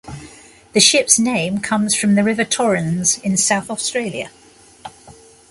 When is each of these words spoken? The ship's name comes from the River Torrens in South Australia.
The 0.73 0.79
ship's 0.79 1.19
name 1.19 1.59
comes 1.59 1.93
from 1.93 2.15
the 2.15 2.23
River 2.23 2.43
Torrens 2.43 3.19
in 3.19 3.37
South 3.37 3.69
Australia. 3.69 4.31